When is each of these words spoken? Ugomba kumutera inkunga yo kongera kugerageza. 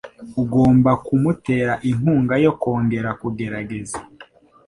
Ugomba 0.41 0.91
kumutera 1.05 1.73
inkunga 1.89 2.35
yo 2.43 2.51
kongera 2.61 3.09
kugerageza. 3.21 3.97